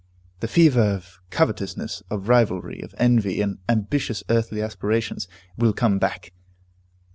[0.39, 5.27] The fever of covetousness, of rivalry, of envy, and ambitious earthly aspirations,
[5.59, 6.33] will come back.